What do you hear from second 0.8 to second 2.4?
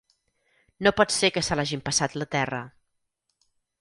No pot ser que se l'hagi empassat la